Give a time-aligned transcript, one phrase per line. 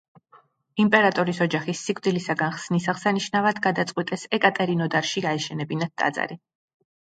[0.83, 6.43] იმპერატორის ოჯახის სიკვდილისაგან ხსნის აღსანიშნავად გადაწყვიტეს ეკატერინოდარში აეშენებინათ ტაძარი.